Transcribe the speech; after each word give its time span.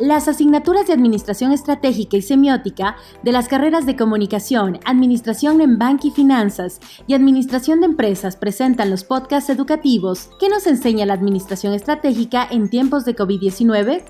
Las 0.00 0.28
asignaturas 0.28 0.86
de 0.86 0.94
Administración 0.94 1.52
Estratégica 1.52 2.16
y 2.16 2.22
Semiótica 2.22 2.96
de 3.22 3.32
las 3.32 3.48
carreras 3.48 3.84
de 3.84 3.96
Comunicación, 3.96 4.80
Administración 4.86 5.60
en 5.60 5.78
Banca 5.78 6.06
y 6.06 6.10
Finanzas 6.10 6.80
y 7.06 7.12
Administración 7.12 7.80
de 7.80 7.86
Empresas 7.86 8.36
presentan 8.36 8.88
los 8.88 9.04
podcasts 9.04 9.50
educativos 9.50 10.30
que 10.40 10.48
nos 10.48 10.66
enseña 10.66 11.04
la 11.04 11.12
Administración 11.12 11.74
Estratégica 11.74 12.48
en 12.50 12.70
tiempos 12.70 13.04
de 13.04 13.14
COVID-19. 13.14 14.02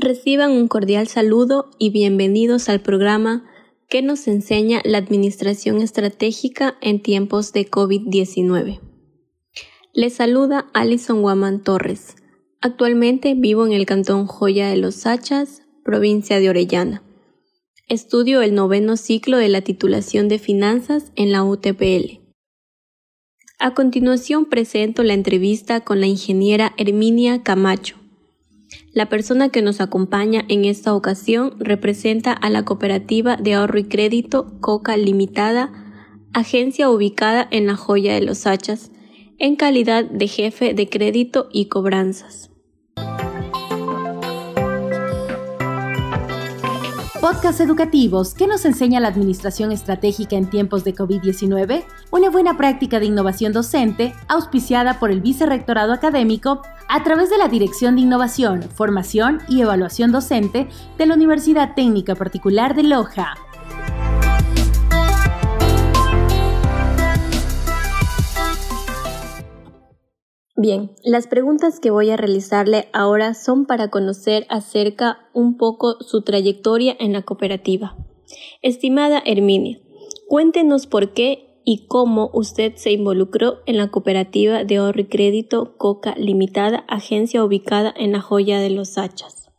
Reciban 0.00 0.52
un 0.52 0.66
cordial 0.66 1.08
saludo 1.08 1.68
y 1.78 1.90
bienvenidos 1.90 2.70
al 2.70 2.80
programa 2.80 3.44
que 3.90 4.00
nos 4.00 4.26
enseña 4.26 4.80
la 4.86 4.96
Administración 4.96 5.82
Estratégica 5.82 6.78
en 6.80 7.02
tiempos 7.02 7.52
de 7.52 7.70
COVID-19. 7.70 8.91
Les 9.94 10.14
saluda 10.14 10.70
Alison 10.72 11.20
Guamán 11.20 11.62
Torres. 11.62 12.16
Actualmente 12.62 13.34
vivo 13.34 13.66
en 13.66 13.72
el 13.72 13.84
cantón 13.84 14.26
Joya 14.26 14.70
de 14.70 14.78
los 14.78 15.06
Hachas, 15.06 15.64
provincia 15.84 16.40
de 16.40 16.48
Orellana. 16.48 17.02
Estudio 17.88 18.40
el 18.40 18.54
noveno 18.54 18.96
ciclo 18.96 19.36
de 19.36 19.50
la 19.50 19.60
titulación 19.60 20.28
de 20.28 20.38
finanzas 20.38 21.12
en 21.14 21.30
la 21.30 21.44
UTPL. 21.44 22.22
A 23.58 23.74
continuación 23.74 24.46
presento 24.46 25.02
la 25.02 25.12
entrevista 25.12 25.80
con 25.80 26.00
la 26.00 26.06
ingeniera 26.06 26.72
Herminia 26.78 27.42
Camacho. 27.42 27.96
La 28.94 29.10
persona 29.10 29.50
que 29.50 29.60
nos 29.60 29.82
acompaña 29.82 30.42
en 30.48 30.64
esta 30.64 30.94
ocasión 30.94 31.54
representa 31.58 32.32
a 32.32 32.48
la 32.48 32.64
cooperativa 32.64 33.36
de 33.36 33.52
ahorro 33.52 33.78
y 33.78 33.84
crédito 33.84 34.58
Coca 34.60 34.96
Limitada, 34.96 35.70
agencia 36.32 36.88
ubicada 36.88 37.46
en 37.50 37.66
la 37.66 37.76
Joya 37.76 38.14
de 38.14 38.22
los 38.22 38.46
Hachas, 38.46 38.91
en 39.42 39.56
calidad 39.56 40.04
de 40.04 40.28
jefe 40.28 40.72
de 40.72 40.88
crédito 40.88 41.48
y 41.50 41.66
cobranzas. 41.66 42.48
Podcast 47.20 47.60
educativos 47.60 48.34
que 48.34 48.46
nos 48.46 48.64
enseña 48.64 49.00
la 49.00 49.08
administración 49.08 49.72
estratégica 49.72 50.36
en 50.36 50.48
tiempos 50.48 50.84
de 50.84 50.94
COVID-19, 50.94 51.82
una 52.12 52.30
buena 52.30 52.56
práctica 52.56 53.00
de 53.00 53.06
innovación 53.06 53.52
docente 53.52 54.12
auspiciada 54.28 55.00
por 55.00 55.10
el 55.10 55.20
Vicerrectorado 55.20 55.92
Académico 55.92 56.62
a 56.88 57.02
través 57.02 57.28
de 57.28 57.38
la 57.38 57.48
Dirección 57.48 57.96
de 57.96 58.02
Innovación, 58.02 58.62
Formación 58.62 59.40
y 59.48 59.62
Evaluación 59.62 60.12
Docente 60.12 60.68
de 60.98 61.06
la 61.06 61.14
Universidad 61.14 61.74
Técnica 61.74 62.14
Particular 62.14 62.76
de 62.76 62.84
Loja. 62.84 63.34
Bien, 70.62 70.92
las 71.02 71.26
preguntas 71.26 71.80
que 71.80 71.90
voy 71.90 72.10
a 72.10 72.16
realizarle 72.16 72.88
ahora 72.92 73.34
son 73.34 73.66
para 73.66 73.90
conocer 73.90 74.46
acerca 74.48 75.28
un 75.32 75.56
poco 75.56 75.96
su 76.00 76.22
trayectoria 76.22 76.96
en 77.00 77.12
la 77.12 77.22
cooperativa. 77.22 77.96
Estimada 78.62 79.20
Herminia, 79.26 79.80
cuéntenos 80.28 80.86
por 80.86 81.14
qué 81.14 81.60
y 81.64 81.88
cómo 81.88 82.30
usted 82.32 82.76
se 82.76 82.92
involucró 82.92 83.58
en 83.66 83.76
la 83.76 83.88
cooperativa 83.88 84.62
de 84.62 84.76
ahorro 84.76 85.00
y 85.00 85.06
crédito 85.06 85.76
Coca 85.78 86.14
Limitada, 86.16 86.84
agencia 86.86 87.42
ubicada 87.42 87.92
en 87.96 88.12
la 88.12 88.20
Joya 88.20 88.60
de 88.60 88.70
los 88.70 88.98
Hachas. 88.98 89.50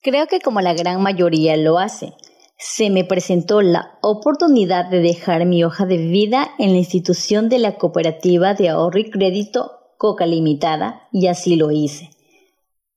Creo 0.00 0.28
que 0.28 0.38
como 0.38 0.60
la 0.60 0.74
gran 0.74 1.02
mayoría 1.02 1.56
lo 1.56 1.80
hace, 1.80 2.12
se 2.58 2.90
me 2.90 3.04
presentó 3.04 3.60
la 3.60 3.98
oportunidad 4.02 4.86
de 4.86 5.00
dejar 5.00 5.44
mi 5.46 5.64
hoja 5.64 5.86
de 5.86 5.98
vida 5.98 6.48
en 6.58 6.72
la 6.72 6.78
institución 6.78 7.48
de 7.48 7.58
la 7.58 7.76
cooperativa 7.76 8.54
de 8.54 8.68
ahorro 8.68 8.98
y 8.98 9.10
crédito 9.10 9.72
Coca 9.98 10.26
Limitada 10.26 11.08
y 11.12 11.26
así 11.26 11.56
lo 11.56 11.70
hice. 11.70 12.10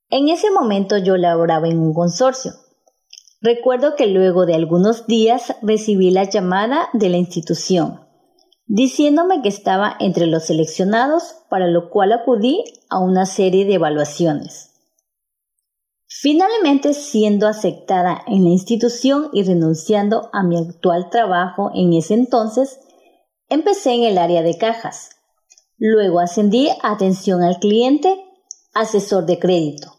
En 0.10 0.30
ese 0.30 0.50
momento 0.52 0.98
yo 0.98 1.18
laboraba 1.18 1.68
en 1.68 1.80
un 1.80 1.94
consorcio. 1.94 2.54
Recuerdo 3.42 3.96
que 3.96 4.08
luego 4.08 4.46
de 4.46 4.56
algunos 4.56 5.08
días 5.08 5.56
recibí 5.62 6.12
la 6.12 6.24
llamada 6.24 6.90
de 6.94 7.10
la 7.10 7.18
institución 7.18 8.10
diciéndome 8.70 9.42
que 9.42 9.50
estaba 9.50 9.96
entre 10.00 10.28
los 10.28 10.46
seleccionados, 10.46 11.36
para 11.50 11.68
lo 11.68 11.90
cual 11.90 12.14
acudí 12.14 12.64
a 12.88 13.00
una 13.00 13.26
serie 13.26 13.66
de 13.66 13.74
evaluaciones. 13.74 14.69
Finalmente, 16.12 16.96
siendo 16.96 17.48
aceptada 17.48 18.24
en 18.26 18.44
la 18.44 18.50
institución 18.50 19.30
y 19.32 19.44
renunciando 19.44 20.30
a 20.34 20.42
mi 20.42 20.58
actual 20.58 21.12
trabajo 21.12 21.70
en 21.76 21.94
ese 21.94 22.16
entonces, 22.16 22.80
empecé 23.48 23.94
en 23.94 24.04
el 24.04 24.18
área 24.18 24.42
de 24.42 24.58
cajas. 24.58 25.12
Luego 25.78 26.20
ascendí 26.20 26.70
a 26.70 26.92
atención 26.92 27.44
al 27.44 27.60
cliente, 27.60 28.26
asesor 28.74 29.28
de 29.28 29.38
crédito. 29.38 29.94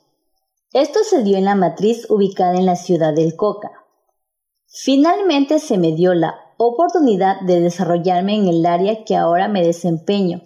Esto 0.72 0.98
se 1.04 1.22
dio 1.22 1.38
en 1.38 1.44
la 1.44 1.54
matriz 1.54 2.10
ubicada 2.10 2.58
en 2.58 2.66
la 2.66 2.76
ciudad 2.76 3.14
del 3.14 3.36
Coca. 3.36 3.70
Finalmente 4.66 5.60
se 5.60 5.78
me 5.78 5.92
dio 5.92 6.12
la 6.14 6.34
oportunidad 6.58 7.40
de 7.42 7.60
desarrollarme 7.60 8.34
en 8.34 8.48
el 8.48 8.66
área 8.66 9.04
que 9.04 9.14
ahora 9.14 9.46
me 9.46 9.64
desempeño, 9.64 10.42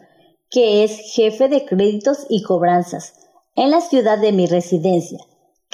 que 0.51 0.85
es 0.85 1.15
jefe 1.15 1.49
de 1.49 1.65
créditos 1.65 2.27
y 2.29 2.43
cobranzas, 2.43 3.15
en 3.57 3.71
la 3.71 3.81
ciudad 3.81 4.19
de 4.19 4.33
mi 4.33 4.47
residencia, 4.47 5.19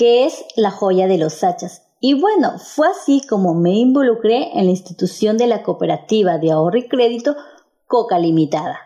que 0.00 0.24
es 0.24 0.46
la 0.56 0.70
joya 0.70 1.06
de 1.08 1.18
los 1.18 1.44
hachas. 1.44 1.82
Y 2.00 2.18
bueno, 2.18 2.58
fue 2.58 2.88
así 2.88 3.20
como 3.28 3.52
me 3.52 3.72
involucré 3.72 4.58
en 4.58 4.64
la 4.64 4.70
institución 4.70 5.36
de 5.36 5.46
la 5.46 5.62
cooperativa 5.62 6.38
de 6.38 6.52
ahorro 6.52 6.78
y 6.78 6.88
crédito 6.88 7.36
Coca 7.86 8.18
Limitada. 8.18 8.78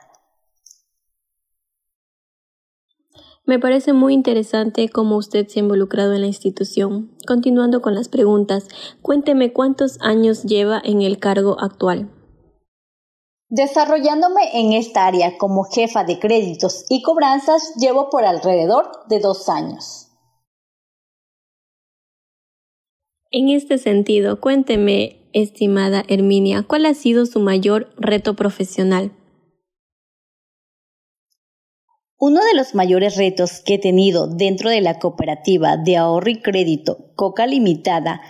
Me 3.47 3.61
parece 3.61 3.93
muy 3.93 4.13
interesante 4.13 4.89
cómo 4.89 5.17
usted 5.17 5.47
se 5.47 5.61
ha 5.61 5.63
involucrado 5.63 6.15
en 6.15 6.23
la 6.23 6.27
institución. 6.27 7.17
Continuando 7.29 7.81
con 7.81 7.95
las 7.95 8.09
preguntas, 8.09 8.67
cuénteme 9.01 9.53
cuántos 9.53 9.99
años 10.01 10.43
lleva 10.43 10.83
en 10.85 11.01
el 11.01 11.21
cargo 11.21 11.55
actual. 11.61 12.11
Desarrollándome 13.51 14.51
en 14.53 14.73
esta 14.73 15.07
área 15.07 15.39
como 15.39 15.63
jefa 15.63 16.03
de 16.03 16.19
créditos 16.19 16.87
y 16.89 17.03
cobranzas 17.03 17.75
llevo 17.77 18.11
por 18.11 18.25
alrededor 18.25 19.07
de 19.09 19.21
dos 19.21 19.49
años. 19.49 20.04
En 23.37 23.49
este 23.49 23.79
sentido, 23.79 24.41
cuénteme, 24.41 25.17
estimada 25.33 26.05
Herminia, 26.07 26.63
¿cuál 26.63 26.87
ha 26.87 26.95
sido 26.95 27.27
su 27.27 27.41
mayor 27.41 27.93
reto 27.97 28.37
profesional? 28.37 29.11
Uno 32.17 32.39
de 32.45 32.57
los 32.57 32.77
mayores 32.77 33.17
retos 33.17 33.61
que 33.67 33.75
he 33.75 33.79
tenido 33.81 34.29
dentro 34.29 34.71
de 34.71 34.81
la 34.81 35.01
cooperativa 35.01 35.77
de 35.77 35.97
ahorro 35.97 36.31
y 36.31 36.43
crédito 36.43 37.11
Coca 37.17 37.49
Limitada 37.49 38.21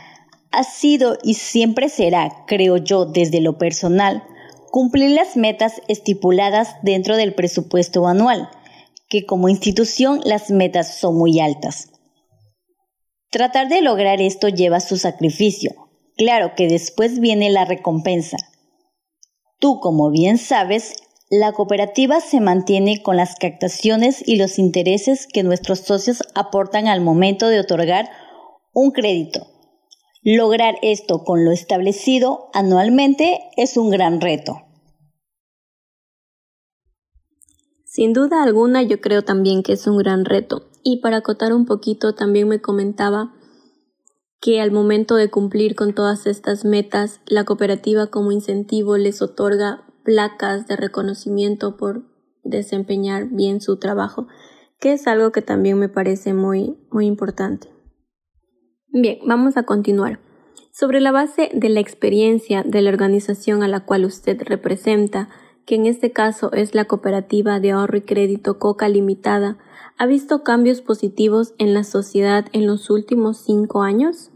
ha 0.50 0.64
sido 0.64 1.18
y 1.22 1.34
siempre 1.34 1.90
será, 1.90 2.46
creo 2.46 2.78
yo, 2.78 3.04
desde 3.04 3.42
lo 3.42 3.58
personal, 3.58 4.22
cumplir 4.70 5.10
las 5.10 5.36
metas 5.36 5.82
estipuladas 5.86 6.76
dentro 6.82 7.18
del 7.18 7.34
presupuesto 7.34 8.08
anual, 8.08 8.48
que 9.10 9.26
como 9.26 9.50
institución 9.50 10.22
las 10.24 10.48
metas 10.48 10.96
son 10.96 11.18
muy 11.18 11.40
altas. 11.40 11.90
Tratar 13.34 13.68
de 13.68 13.82
lograr 13.82 14.20
esto 14.20 14.46
lleva 14.46 14.78
su 14.78 14.96
sacrificio. 14.96 15.72
Claro 16.16 16.52
que 16.56 16.68
después 16.68 17.18
viene 17.18 17.50
la 17.50 17.64
recompensa. 17.64 18.36
Tú, 19.58 19.80
como 19.80 20.12
bien 20.12 20.38
sabes, 20.38 20.94
la 21.30 21.50
cooperativa 21.50 22.20
se 22.20 22.38
mantiene 22.38 23.02
con 23.02 23.16
las 23.16 23.34
captaciones 23.34 24.22
y 24.24 24.36
los 24.36 24.60
intereses 24.60 25.26
que 25.26 25.42
nuestros 25.42 25.80
socios 25.80 26.22
aportan 26.36 26.86
al 26.86 27.00
momento 27.00 27.48
de 27.48 27.58
otorgar 27.58 28.08
un 28.72 28.92
crédito. 28.92 29.48
Lograr 30.22 30.76
esto 30.82 31.24
con 31.24 31.44
lo 31.44 31.50
establecido 31.50 32.50
anualmente 32.52 33.40
es 33.56 33.76
un 33.76 33.90
gran 33.90 34.20
reto. 34.20 34.62
Sin 37.84 38.12
duda 38.12 38.44
alguna 38.44 38.84
yo 38.84 39.00
creo 39.00 39.22
también 39.22 39.64
que 39.64 39.72
es 39.72 39.88
un 39.88 39.98
gran 39.98 40.24
reto 40.24 40.70
y 40.84 40.98
para 40.98 41.16
acotar 41.16 41.52
un 41.54 41.64
poquito, 41.64 42.14
también 42.14 42.46
me 42.46 42.60
comentaba 42.60 43.34
que 44.40 44.60
al 44.60 44.70
momento 44.70 45.16
de 45.16 45.30
cumplir 45.30 45.74
con 45.74 45.94
todas 45.94 46.26
estas 46.26 46.66
metas, 46.66 47.22
la 47.26 47.44
cooperativa 47.44 48.08
como 48.08 48.30
incentivo 48.30 48.98
les 48.98 49.22
otorga 49.22 49.86
placas 50.04 50.66
de 50.66 50.76
reconocimiento 50.76 51.78
por 51.78 52.02
desempeñar 52.44 53.28
bien 53.30 53.62
su 53.62 53.78
trabajo, 53.78 54.28
que 54.78 54.92
es 54.92 55.06
algo 55.06 55.32
que 55.32 55.40
también 55.40 55.78
me 55.78 55.88
parece 55.88 56.34
muy, 56.34 56.76
muy 56.90 57.06
importante. 57.06 57.68
Bien, 58.88 59.18
vamos 59.26 59.56
a 59.56 59.62
continuar. 59.62 60.20
Sobre 60.70 61.00
la 61.00 61.10
base 61.10 61.48
de 61.54 61.70
la 61.70 61.80
experiencia 61.80 62.62
de 62.62 62.82
la 62.82 62.90
organización 62.90 63.62
a 63.62 63.68
la 63.68 63.86
cual 63.86 64.04
usted 64.04 64.42
representa, 64.42 65.30
que 65.64 65.76
en 65.76 65.86
este 65.86 66.12
caso 66.12 66.52
es 66.52 66.74
la 66.74 66.84
Cooperativa 66.84 67.60
de 67.60 67.70
Ahorro 67.70 67.96
y 67.96 68.02
Crédito 68.02 68.58
Coca 68.58 68.90
Limitada, 68.90 69.56
¿ha 69.98 70.06
visto 70.06 70.42
cambios 70.42 70.80
positivos 70.80 71.54
en 71.58 71.74
la 71.74 71.84
sociedad 71.84 72.46
en 72.52 72.66
los 72.66 72.90
últimos 72.90 73.44
cinco 73.44 73.82
años? 73.82 74.30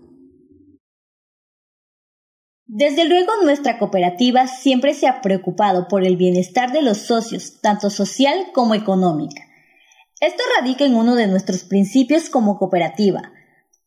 Desde 2.66 3.06
luego 3.06 3.32
nuestra 3.43 3.78
cooperativa 3.78 4.46
siempre 4.46 4.93
se 4.93 5.08
ha 5.08 5.22
preocupado 5.22 5.88
por 5.88 6.05
el 6.05 6.16
bienestar 6.16 6.70
de 6.70 6.82
los 6.82 6.99
socios, 6.99 7.60
tanto 7.62 7.88
social 7.88 8.49
como 8.52 8.75
económica. 8.75 9.43
Esto 10.20 10.43
radica 10.58 10.84
en 10.84 10.94
uno 10.94 11.14
de 11.14 11.28
nuestros 11.28 11.64
principios 11.64 12.28
como 12.28 12.58
cooperativa. 12.58 13.32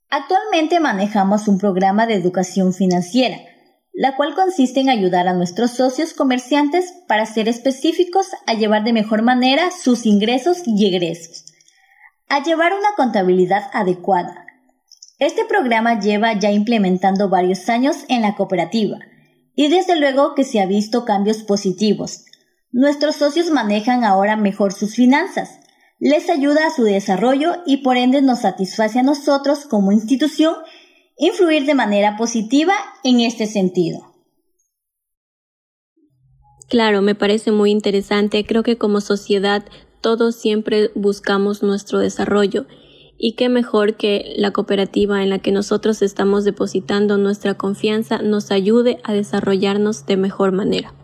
Actualmente 0.09 0.79
manejamos 0.79 1.47
un 1.47 1.59
programa 1.59 2.07
de 2.07 2.15
educación 2.15 2.73
financiera, 2.73 3.38
la 3.94 4.15
cual 4.15 4.33
consiste 4.33 4.79
en 4.79 4.89
ayudar 4.89 5.27
a 5.27 5.33
nuestros 5.33 5.71
socios 5.71 6.13
comerciantes 6.13 6.94
para 7.07 7.25
ser 7.25 7.50
específicos 7.50 8.27
a 8.47 8.53
llevar 8.53 8.83
de 8.83 8.94
mejor 8.94 9.21
manera 9.21 9.69
sus 9.71 10.06
ingresos 10.06 10.63
y 10.65 10.88
egresos, 10.88 11.50
a 12.31 12.42
llevar 12.42 12.72
una 12.72 12.95
contabilidad 12.95 13.63
adecuada. 13.74 14.45
Este 15.19 15.44
programa 15.44 16.00
lleva 16.00 16.31
ya 16.39 16.50
implementando 16.50 17.28
varios 17.28 17.68
años 17.68 17.98
en 18.07 18.22
la 18.22 18.36
cooperativa 18.36 19.00
y 19.54 19.68
desde 19.68 20.00
luego 20.00 20.33
que 20.33 20.45
se 20.45 20.62
ha 20.62 20.66
visto 20.66 21.04
cambios 21.04 21.44
positivos. 21.44 22.24
Nuestros 22.72 23.18
socios 23.18 23.51
manejan 23.51 24.06
ahora 24.06 24.38
mejor 24.38 24.72
sus 24.72 24.95
finanzas, 24.95 25.60
les 26.00 26.30
ayuda 26.30 26.68
a 26.68 26.72
su 26.74 26.83
desarrollo 26.83 27.57
y 27.66 27.83
por 27.83 27.98
ende 27.98 28.22
nos 28.22 28.39
satisface 28.39 29.00
a 29.00 29.04
nosotros 29.04 29.66
como 29.66 29.92
institución 29.92 30.56
influir 31.18 31.66
de 31.66 31.75
manera 31.75 32.16
positiva 32.16 32.74
en 33.04 33.19
este 33.19 33.45
sentido. 33.45 34.00
Claro, 36.69 37.01
me 37.01 37.13
parece 37.13 37.51
muy 37.51 37.72
interesante. 37.72 38.45
Creo 38.45 38.63
que 38.63 38.78
como 38.78 39.01
sociedad 39.01 39.66
todos 40.01 40.36
siempre 40.36 40.92
buscamos 40.95 41.63
nuestro 41.63 42.00
desarrollo 42.00 42.65
y 43.18 43.36
qué 43.36 43.50
mejor 43.50 43.98
que 43.98 44.33
la 44.36 44.51
cooperativa 44.51 45.21
en 45.21 45.30
la 45.30 45.39
que 45.39 45.51
nosotros 45.51 46.01
estamos 46.01 46.44
depositando 46.44 47.18
nuestra 47.18 47.53
confianza 47.53 48.21
nos 48.21 48.50
ayude 48.50 48.98
a 49.03 49.13
desarrollarnos 49.13 50.07
de 50.07 50.18
mejor 50.18 50.51
manera. 50.51 50.95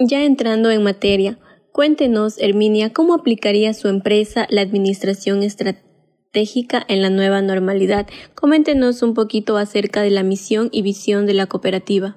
Ya 0.00 0.24
entrando 0.24 0.70
en 0.70 0.82
materia, 0.82 1.38
cuéntenos, 1.72 2.38
Herminia, 2.38 2.92
cómo 2.92 3.14
aplicaría 3.14 3.72
su 3.72 3.86
empresa 3.86 4.48
la 4.50 4.62
administración 4.62 5.44
estratégica 5.44 6.84
en 6.88 7.02
la 7.02 7.10
nueva 7.10 7.40
normalidad. 7.40 8.08
Coméntenos 8.34 9.02
un 9.02 9.14
poquito 9.14 9.56
acerca 9.56 10.02
de 10.02 10.10
la 10.10 10.24
misión 10.24 10.70
y 10.72 10.82
visión 10.82 11.24
de 11.26 11.34
la 11.34 11.46
cooperativa. 11.46 12.16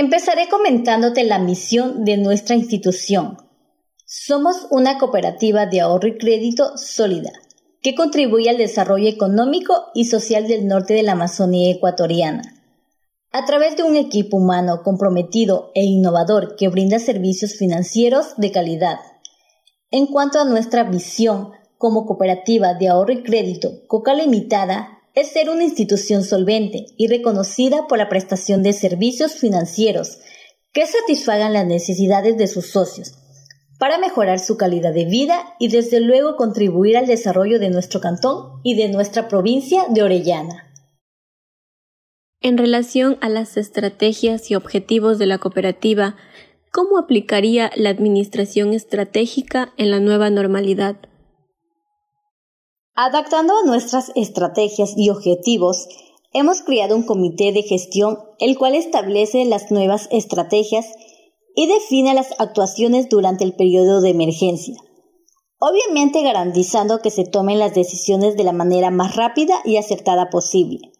Empezaré 0.00 0.48
comentándote 0.48 1.24
la 1.24 1.40
misión 1.40 2.04
de 2.04 2.18
nuestra 2.18 2.54
institución. 2.54 3.36
Somos 4.06 4.68
una 4.70 4.96
cooperativa 4.96 5.66
de 5.66 5.80
ahorro 5.80 6.06
y 6.06 6.18
crédito 6.18 6.76
sólida 6.76 7.32
que 7.82 7.96
contribuye 7.96 8.48
al 8.48 8.58
desarrollo 8.58 9.08
económico 9.08 9.86
y 9.94 10.04
social 10.04 10.46
del 10.46 10.68
norte 10.68 10.94
de 10.94 11.02
la 11.02 11.12
Amazonía 11.12 11.72
ecuatoriana. 11.72 12.42
A 13.32 13.44
través 13.44 13.76
de 13.76 13.82
un 13.82 13.96
equipo 13.96 14.36
humano 14.36 14.82
comprometido 14.84 15.72
e 15.74 15.82
innovador 15.82 16.54
que 16.54 16.68
brinda 16.68 17.00
servicios 17.00 17.54
financieros 17.54 18.34
de 18.36 18.52
calidad. 18.52 19.00
En 19.90 20.06
cuanto 20.06 20.38
a 20.38 20.44
nuestra 20.44 20.84
visión, 20.84 21.50
como 21.76 22.06
cooperativa 22.06 22.74
de 22.74 22.86
ahorro 22.86 23.14
y 23.14 23.24
crédito 23.24 23.84
Coca 23.88 24.14
Limitada 24.14 24.97
es 25.20 25.32
ser 25.32 25.50
una 25.50 25.64
institución 25.64 26.22
solvente 26.22 26.86
y 26.96 27.08
reconocida 27.08 27.88
por 27.88 27.98
la 27.98 28.08
prestación 28.08 28.62
de 28.62 28.72
servicios 28.72 29.34
financieros 29.34 30.18
que 30.72 30.86
satisfagan 30.86 31.52
las 31.52 31.66
necesidades 31.66 32.36
de 32.36 32.46
sus 32.46 32.70
socios 32.70 33.14
para 33.80 33.98
mejorar 33.98 34.38
su 34.38 34.56
calidad 34.56 34.94
de 34.94 35.06
vida 35.06 35.54
y 35.58 35.68
desde 35.68 36.00
luego 36.00 36.36
contribuir 36.36 36.96
al 36.96 37.06
desarrollo 37.06 37.58
de 37.58 37.70
nuestro 37.70 38.00
cantón 38.00 38.60
y 38.62 38.76
de 38.76 38.88
nuestra 38.88 39.26
provincia 39.26 39.86
de 39.88 40.02
Orellana. 40.02 40.72
En 42.40 42.56
relación 42.56 43.18
a 43.20 43.28
las 43.28 43.56
estrategias 43.56 44.52
y 44.52 44.54
objetivos 44.54 45.18
de 45.18 45.26
la 45.26 45.38
cooperativa, 45.38 46.14
¿cómo 46.70 46.96
aplicaría 46.96 47.72
la 47.74 47.90
administración 47.90 48.72
estratégica 48.72 49.72
en 49.76 49.90
la 49.90 49.98
nueva 49.98 50.30
normalidad? 50.30 50.96
Adaptando 53.00 53.54
a 53.56 53.64
nuestras 53.64 54.10
estrategias 54.16 54.94
y 54.96 55.10
objetivos, 55.10 55.86
hemos 56.32 56.62
creado 56.62 56.96
un 56.96 57.04
comité 57.04 57.52
de 57.52 57.62
gestión 57.62 58.18
el 58.40 58.58
cual 58.58 58.74
establece 58.74 59.44
las 59.44 59.70
nuevas 59.70 60.08
estrategias 60.10 60.84
y 61.54 61.68
define 61.68 62.12
las 62.12 62.34
actuaciones 62.40 63.08
durante 63.08 63.44
el 63.44 63.54
periodo 63.54 64.00
de 64.00 64.10
emergencia, 64.10 64.74
obviamente 65.60 66.22
garantizando 66.22 66.98
que 66.98 67.12
se 67.12 67.22
tomen 67.22 67.60
las 67.60 67.72
decisiones 67.72 68.36
de 68.36 68.42
la 68.42 68.52
manera 68.52 68.90
más 68.90 69.14
rápida 69.14 69.54
y 69.64 69.76
acertada 69.76 70.28
posible. 70.28 70.90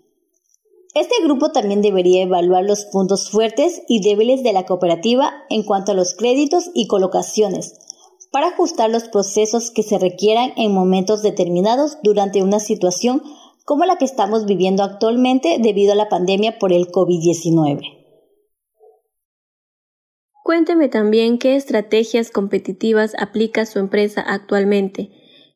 Este 0.95 1.17
grupo 1.25 1.51
también 1.51 1.83
debería 1.83 2.23
evaluar 2.23 2.63
los 2.63 2.85
puntos 2.85 3.29
fuertes 3.29 3.83
y 3.89 4.03
débiles 4.03 4.45
de 4.45 4.53
la 4.53 4.67
cooperativa 4.67 5.33
en 5.51 5.65
cuanto 5.65 5.91
a 5.91 5.97
los 5.97 6.15
créditos 6.15 6.71
y 6.75 6.87
colocaciones, 6.87 7.88
para 8.31 8.49
ajustar 8.49 8.91
los 8.91 9.09
procesos 9.09 9.71
que 9.71 9.83
se 9.83 9.99
requieran 9.99 10.53
en 10.57 10.73
momentos 10.73 11.23
determinados 11.23 11.99
durante 12.03 12.43
una 12.43 12.61
situación 12.61 13.23
como 13.65 13.85
la 13.85 13.97
que 13.97 14.05
estamos 14.05 14.47
viviendo 14.47 14.83
actualmente 14.83 15.59
debido 15.61 15.93
a 15.93 15.97
la 15.97 16.09
pandemia 16.09 16.59
por 16.59 16.73
el 16.73 16.89
COVID-19. 16.89 17.99
Cuénteme 20.43 20.89
también 20.89 21.37
qué 21.39 21.57
estrategias 21.57 22.31
competitivas 22.31 23.13
aplica 23.19 23.67
su 23.67 23.79
empresa 23.79 24.23
actualmente. 24.23 25.11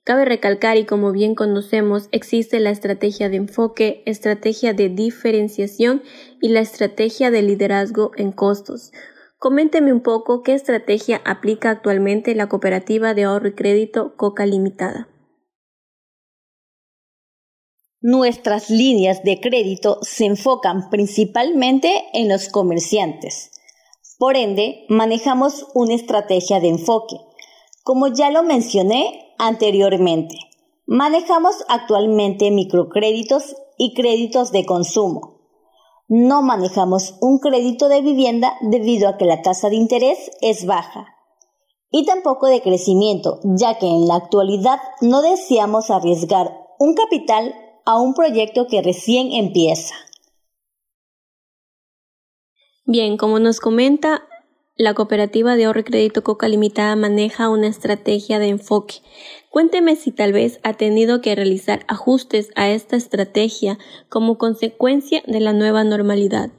Cabe 0.05 0.27
recalcar 0.27 0.77
y 0.77 0.85
como 0.85 1.13
bien 1.13 1.35
conocemos, 1.35 2.09
existe 2.13 2.61
la 2.61 2.69
estrategia 2.69 3.31
de 3.31 3.37
enfoque, 3.37 4.03
estrategia 4.05 4.75
de 4.75 4.91
diferenciación 4.91 6.03
y 6.43 6.49
la 6.49 6.61
estrategia 6.61 7.31
de 7.31 7.41
liderazgo 7.41 8.11
en 8.17 8.33
costos. 8.33 8.93
Coménteme 9.43 9.93
un 9.93 10.03
poco 10.03 10.45
qué 10.45 10.55
estrategia 10.55 11.21
aplica 11.25 11.71
actualmente 11.71 12.37
la 12.37 12.49
cooperativa 12.49 13.13
de 13.13 13.25
ahorro 13.25 13.49
y 13.49 13.55
crédito 13.57 14.15
Coca 14.17 14.47
Limitada. 14.47 15.09
Nuestras 18.01 18.71
líneas 18.71 19.25
de 19.25 19.41
crédito 19.41 19.99
se 20.03 20.27
enfocan 20.27 20.91
principalmente 20.91 22.05
en 22.13 22.29
los 22.29 22.51
comerciantes. 22.51 23.51
Por 24.17 24.37
ende, 24.37 24.87
manejamos 24.89 25.67
una 25.75 25.95
estrategia 25.95 26.61
de 26.61 26.69
enfoque. 26.69 27.17
Como 27.83 28.15
ya 28.15 28.31
lo 28.31 28.45
mencioné 28.45 29.35
anteriormente, 29.39 30.37
manejamos 30.87 31.57
actualmente 31.69 32.53
microcréditos 32.53 33.57
y 33.77 33.93
créditos 33.95 34.53
de 34.53 34.65
consumo 34.65 35.32
no 36.15 36.43
manejamos 36.43 37.15
un 37.23 37.39
crédito 37.39 37.89
de 37.89 38.03
vivienda 38.03 38.59
debido 38.61 39.09
a 39.09 39.17
que 39.17 39.25
la 39.25 39.41
tasa 39.41 39.71
de 39.71 39.77
interés 39.77 40.31
es 40.43 40.67
baja 40.67 41.07
y 41.91 42.05
tampoco 42.05 42.49
de 42.49 42.61
crecimiento, 42.61 43.41
ya 43.45 43.79
que 43.79 43.87
en 43.87 44.07
la 44.07 44.17
actualidad 44.17 44.79
no 45.01 45.23
deseamos 45.23 45.91
arriesgar 45.91 46.55
un 46.79 46.93
capital 46.93 47.55
a 47.87 47.99
un 47.99 48.13
proyecto 48.13 48.67
que 48.67 48.83
recién 48.83 49.33
empieza. 49.33 49.95
Bien, 52.85 53.17
como 53.17 53.39
nos 53.39 53.61
comenta, 53.61 54.29
la 54.77 54.93
cooperativa 54.93 55.57
de 55.57 55.65
ahorro 55.65 55.81
y 55.81 55.85
crédito 55.85 56.23
Coca 56.23 56.47
Limitada 56.47 56.95
maneja 56.95 57.49
una 57.49 57.69
estrategia 57.69 58.39
de 58.39 58.49
enfoque. 58.49 58.97
Cuénteme 59.53 59.97
si 59.97 60.13
tal 60.13 60.33
vez 60.33 60.61
ha 60.63 60.73
tenido 60.73 61.21
que 61.21 61.35
realizar 61.35 61.85
ajustes 61.87 62.49
a 62.57 62.71
esta 62.71 62.97
estrategia 62.97 63.79
como 64.09 64.39
consecuencia 64.39 65.23
de 65.27 65.41
la 65.41 65.53
nueva 65.53 65.85
normalidad. 65.85 66.51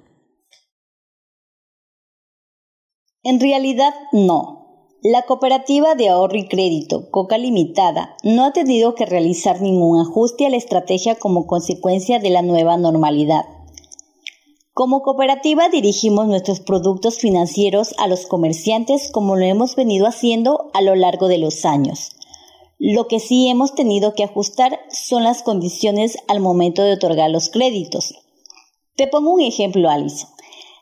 En 3.24 3.40
realidad 3.40 3.96
no. 4.12 5.00
La 5.02 5.24
cooperativa 5.24 5.96
de 5.96 6.10
ahorro 6.10 6.38
y 6.38 6.48
crédito 6.48 7.10
Coca 7.10 7.40
Limitada 7.40 8.16
no 8.24 8.46
ha 8.46 8.54
tenido 8.54 8.94
que 8.94 9.08
realizar 9.08 9.60
ningún 9.60 10.00
ajuste 10.00 10.46
a 10.46 10.52
la 10.52 10.58
estrategia 10.58 11.16
como 11.16 11.48
consecuencia 11.48 12.20
de 12.20 12.30
la 12.30 12.44
nueva 12.44 12.78
normalidad. 12.78 13.46
Como 14.72 15.02
cooperativa 15.02 15.68
dirigimos 15.70 16.28
nuestros 16.28 16.60
productos 16.60 17.18
financieros 17.18 17.96
a 17.98 18.08
los 18.08 18.28
comerciantes 18.28 19.10
como 19.12 19.36
lo 19.36 19.46
hemos 19.46 19.76
venido 19.76 20.06
haciendo 20.06 20.70
a 20.76 20.82
lo 20.84 20.94
largo 20.94 21.28
de 21.28 21.40
los 21.40 21.66
años. 21.66 22.12
Lo 22.86 23.08
que 23.08 23.22
sí 23.22 23.48
hemos 23.48 23.75
tenido 23.75 24.13
que 24.13 24.25
ajustar 24.25 24.78
son 24.90 25.24
las 25.24 25.42
condiciones 25.42 26.18
al 26.28 26.42
momento 26.42 26.84
de 26.84 26.92
otorgar 26.92 27.30
los 27.30 27.48
créditos. 27.48 28.13
Te 28.98 29.08
pongo 29.08 29.32
un 29.32 29.40
ejemplo, 29.40 29.90
Alison. 29.90 30.30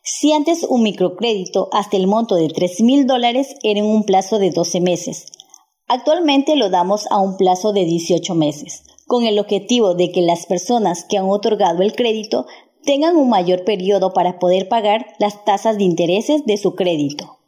Si 0.03 0.33
antes 0.33 0.63
un 0.63 0.81
microcrédito 0.81 1.69
hasta 1.71 1.97
el 1.97 2.07
monto 2.07 2.33
de 2.33 2.47
3 2.47 2.81
mil 2.81 3.05
dólares 3.05 3.53
era 3.61 3.81
en 3.81 3.85
un 3.85 4.03
plazo 4.03 4.39
de 4.39 4.49
12 4.49 4.81
meses, 4.81 5.27
actualmente 5.87 6.55
lo 6.55 6.71
damos 6.71 7.05
a 7.11 7.19
un 7.19 7.37
plazo 7.37 7.71
de 7.71 7.85
18 7.85 8.33
meses, 8.33 8.81
con 9.05 9.25
el 9.25 9.37
objetivo 9.37 9.93
de 9.93 10.11
que 10.11 10.23
las 10.23 10.47
personas 10.47 11.05
que 11.07 11.19
han 11.19 11.29
otorgado 11.29 11.83
el 11.83 11.93
crédito 11.93 12.47
tengan 12.83 13.15
un 13.15 13.29
mayor 13.29 13.63
periodo 13.63 14.11
para 14.11 14.39
poder 14.39 14.67
pagar 14.67 15.05
las 15.19 15.45
tasas 15.45 15.77
de 15.77 15.83
intereses 15.83 16.47
de 16.47 16.57
su 16.57 16.73
crédito. 16.73 17.40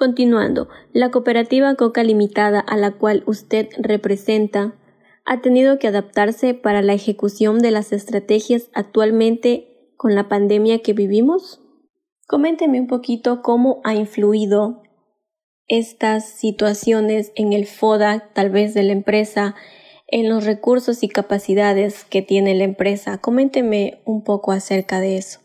Continuando, 0.00 0.70
la 0.94 1.10
cooperativa 1.10 1.74
Coca 1.74 2.02
Limitada 2.02 2.58
a 2.58 2.78
la 2.78 2.92
cual 2.92 3.22
usted 3.26 3.68
representa 3.76 4.74
ha 5.26 5.42
tenido 5.42 5.78
que 5.78 5.88
adaptarse 5.88 6.54
para 6.54 6.80
la 6.80 6.94
ejecución 6.94 7.58
de 7.58 7.70
las 7.70 7.92
estrategias 7.92 8.70
actualmente 8.72 9.92
con 9.98 10.14
la 10.14 10.26
pandemia 10.26 10.78
que 10.78 10.94
vivimos? 10.94 11.60
Coménteme 12.26 12.80
un 12.80 12.86
poquito 12.86 13.42
cómo 13.42 13.82
ha 13.84 13.94
influido 13.94 14.82
estas 15.68 16.30
situaciones 16.30 17.30
en 17.34 17.52
el 17.52 17.66
FODA, 17.66 18.30
tal 18.32 18.48
vez 18.48 18.72
de 18.72 18.84
la 18.84 18.92
empresa, 18.92 19.54
en 20.06 20.30
los 20.30 20.46
recursos 20.46 21.02
y 21.02 21.08
capacidades 21.08 22.04
que 22.04 22.22
tiene 22.22 22.54
la 22.54 22.64
empresa. 22.64 23.18
Coménteme 23.18 24.00
un 24.06 24.24
poco 24.24 24.52
acerca 24.52 24.98
de 24.98 25.18
eso. 25.18 25.39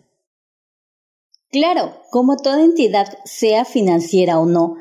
Claro, 1.55 2.01
como 2.11 2.35
toda 2.35 2.65
entidad, 2.65 3.17
sea 3.23 3.63
financiera 3.63 4.39
o 4.39 4.45
no, 4.45 4.75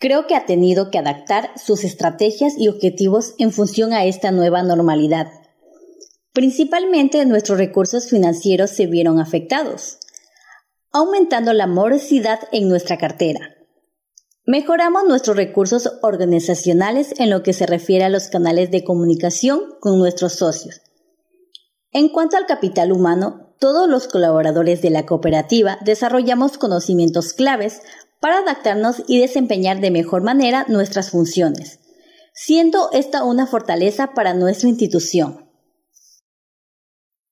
creo 0.00 0.26
que 0.26 0.34
ha 0.34 0.44
tenido 0.44 0.90
que 0.90 0.98
adaptar 0.98 1.52
sus 1.56 1.84
estrategias 1.84 2.54
y 2.58 2.66
objetivos 2.66 3.34
en 3.38 3.52
función 3.52 3.92
a 3.92 4.04
esta 4.04 4.32
nueva 4.32 4.64
normalidad. 4.64 5.28
Principalmente 6.32 7.24
nuestros 7.26 7.58
recursos 7.58 8.10
financieros 8.10 8.70
se 8.70 8.88
vieron 8.88 9.20
afectados, 9.20 9.98
aumentando 10.90 11.52
la 11.52 11.68
morosidad 11.68 12.40
en 12.50 12.68
nuestra 12.68 12.98
cartera. 12.98 13.54
Mejoramos 14.44 15.04
nuestros 15.06 15.36
recursos 15.36 15.92
organizacionales 16.02 17.14
en 17.20 17.30
lo 17.30 17.44
que 17.44 17.52
se 17.52 17.66
refiere 17.66 18.02
a 18.02 18.08
los 18.08 18.26
canales 18.26 18.72
de 18.72 18.82
comunicación 18.82 19.60
con 19.78 20.00
nuestros 20.00 20.32
socios. 20.32 20.80
En 21.92 22.08
cuanto 22.08 22.36
al 22.36 22.46
capital 22.46 22.92
humano, 22.92 23.54
todos 23.58 23.88
los 23.88 24.06
colaboradores 24.06 24.80
de 24.80 24.90
la 24.90 25.06
cooperativa 25.06 25.78
desarrollamos 25.84 26.56
conocimientos 26.56 27.32
claves 27.32 27.82
para 28.20 28.38
adaptarnos 28.38 29.02
y 29.08 29.18
desempeñar 29.18 29.80
de 29.80 29.90
mejor 29.90 30.22
manera 30.22 30.66
nuestras 30.68 31.10
funciones, 31.10 31.80
siendo 32.32 32.90
esta 32.92 33.24
una 33.24 33.46
fortaleza 33.46 34.14
para 34.14 34.34
nuestra 34.34 34.68
institución. 34.68 35.50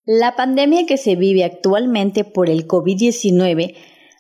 La 0.05 0.35
pandemia 0.35 0.87
que 0.87 0.97
se 0.97 1.17
vive 1.17 1.45
actualmente 1.45 2.25
por 2.25 2.51
el 2.51 2.67
COVID-19 2.67 3.77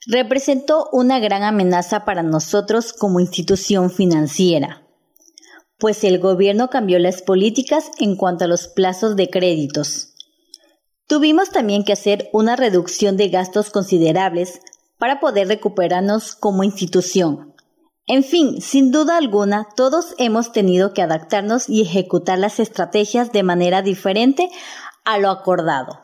representó 0.07 0.88
una 0.92 1.18
gran 1.18 1.42
amenaza 1.42 2.04
para 2.04 2.23
nosotros 2.23 2.92
como 2.92 3.21
institución 3.21 3.90
financiera, 3.90 4.87
pues 5.78 6.04
el 6.04 6.18
gobierno 6.18 6.71
cambió 6.71 6.99
las 6.99 7.23
políticas 7.23 7.90
en 7.99 8.16
cuanto 8.16 8.45
a 8.45 8.49
los 8.49 8.68
plazos 8.68 9.16
de 9.16 9.30
créditos. 9.30 10.14
Tuvimos 11.09 11.49
también 11.49 11.85
que 11.85 11.95
hacer 11.95 12.29
una 12.35 12.55
reducción 12.55 13.17
de 13.17 13.31
gastos 13.31 13.71
considerables 13.71 14.61
para 14.99 15.21
poder 15.21 15.49
recuperarnos 15.49 16.35
como 16.35 16.65
institución. 16.65 17.55
En 18.07 18.23
fin, 18.23 18.61
sin 18.61 18.91
duda 18.91 19.17
alguna, 19.17 19.69
todos 19.75 20.15
hemos 20.19 20.53
tenido 20.53 20.93
que 20.93 21.00
adaptarnos 21.00 21.71
y 21.71 21.81
ejecutar 21.81 22.38
las 22.38 22.61
estrategias 22.61 23.33
de 23.33 23.43
manera 23.43 23.81
diferente 23.81 24.50
a 25.07 25.19
lo 25.19 25.31
acordado. 25.31 25.99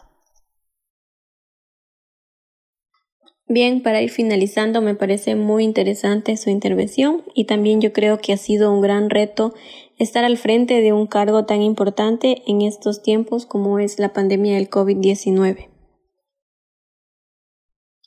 Bien, 3.46 3.82
para 3.82 4.00
ir 4.00 4.10
finalizando, 4.10 4.80
me 4.80 4.94
parece 4.94 5.34
muy 5.34 5.64
interesante 5.64 6.38
su 6.38 6.48
intervención 6.48 7.24
y 7.34 7.44
también 7.44 7.82
yo 7.82 7.92
creo 7.92 8.18
que 8.18 8.32
ha 8.32 8.38
sido 8.38 8.72
un 8.72 8.80
gran 8.80 9.10
reto 9.10 9.52
estar 9.98 10.24
al 10.24 10.36
frente 10.36 10.80
de 10.80 10.92
un 10.92 11.06
cargo 11.06 11.44
tan 11.44 11.62
importante 11.62 12.42
en 12.46 12.62
estos 12.62 13.02
tiempos 13.02 13.46
como 13.46 13.78
es 13.78 13.98
la 13.98 14.12
pandemia 14.12 14.56
del 14.56 14.70
COVID-19. 14.70 15.68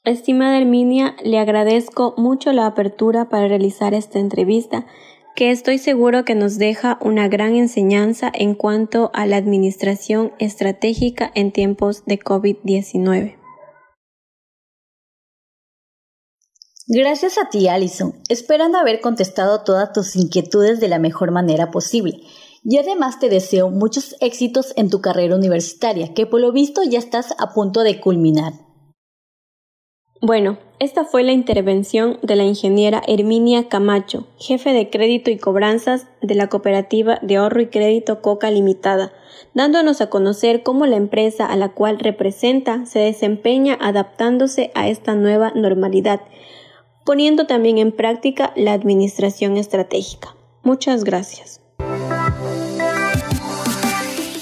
Estimada 0.04 0.58
Herminia, 0.58 1.18
le 1.24 1.38
agradezco 1.38 2.14
mucho 2.16 2.54
la 2.54 2.66
apertura 2.66 3.28
para 3.28 3.48
realizar 3.48 3.94
esta 3.94 4.20
entrevista, 4.20 4.86
que 5.36 5.52
estoy 5.52 5.78
seguro 5.78 6.24
que 6.24 6.34
nos 6.34 6.58
deja 6.58 6.98
una 7.02 7.28
gran 7.28 7.56
enseñanza 7.56 8.32
en 8.34 8.56
cuanto 8.56 9.12
a 9.14 9.26
la 9.26 9.36
administración 9.36 10.32
estratégica 10.40 11.32
en 11.36 11.52
tiempos 11.52 12.06
de 12.06 12.20
COVID-19. 12.20 13.36
Gracias 16.90 17.38
a 17.38 17.50
ti, 17.50 17.68
Alison, 17.68 18.14
esperando 18.30 18.78
haber 18.78 19.02
contestado 19.02 19.62
todas 19.66 19.92
tus 19.92 20.16
inquietudes 20.16 20.80
de 20.80 20.88
la 20.88 21.00
mejor 21.00 21.32
manera 21.32 21.70
posible. 21.70 22.22
Y 22.64 22.78
además 22.78 23.20
te 23.20 23.28
deseo 23.28 23.70
muchos 23.70 24.16
éxitos 24.22 24.72
en 24.78 24.90
tu 24.90 25.02
carrera 25.02 25.36
universitaria, 25.36 26.14
que 26.14 26.26
por 26.26 26.40
lo 26.40 26.54
visto 26.54 26.84
ya 26.84 27.00
estás 27.00 27.34
a 27.40 27.54
punto 27.54 27.84
de 27.84 28.00
culminar. 28.00 28.54
Bueno, 30.22 30.60
esta 30.80 31.04
fue 31.04 31.24
la 31.24 31.34
intervención 31.34 32.20
de 32.24 32.38
la 32.38 32.46
ingeniera 32.46 33.02
Herminia 33.06 33.68
Camacho, 33.68 34.28
jefe 34.40 34.72
de 34.72 34.90
crédito 34.90 35.30
y 35.30 35.38
cobranzas 35.38 36.08
de 36.22 36.36
la 36.36 36.48
cooperativa 36.48 37.20
de 37.22 37.36
ahorro 37.36 37.62
y 37.62 37.68
crédito 37.68 38.22
Coca 38.22 38.50
Limitada, 38.50 39.12
dándonos 39.54 40.00
a 40.00 40.10
conocer 40.10 40.64
cómo 40.64 40.86
la 40.86 40.96
empresa 40.96 41.46
a 41.46 41.58
la 41.58 41.74
cual 41.74 42.00
representa 42.00 42.86
se 42.86 43.00
desempeña 43.00 43.78
adaptándose 43.80 44.72
a 44.74 44.88
esta 44.88 45.16
nueva 45.16 45.52
normalidad, 45.54 46.22
poniendo 47.08 47.48
también 47.48 47.78
en 47.78 47.94
práctica 47.94 48.52
la 48.58 48.74
administración 48.74 49.56
estratégica. 49.56 50.36
Muchas 50.62 51.06
gracias. 51.06 51.62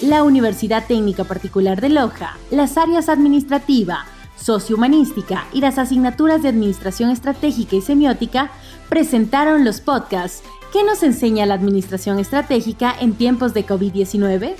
La 0.01 0.23
Universidad 0.23 0.87
Técnica 0.87 1.25
Particular 1.25 1.79
de 1.79 1.89
Loja, 1.89 2.39
las 2.49 2.77
áreas 2.79 3.07
administrativa, 3.07 4.05
sociohumanística 4.35 5.45
y 5.53 5.61
las 5.61 5.77
asignaturas 5.77 6.41
de 6.41 6.49
Administración 6.49 7.11
Estratégica 7.11 7.75
y 7.75 7.81
Semiótica 7.81 8.49
presentaron 8.89 9.63
los 9.63 9.79
podcasts 9.79 10.41
¿Qué 10.73 10.83
nos 10.83 11.03
enseña 11.03 11.45
la 11.45 11.53
Administración 11.53 12.19
Estratégica 12.19 12.93
en 12.99 13.13
tiempos 13.13 13.53
de 13.53 13.65
COVID-19? 13.65 14.55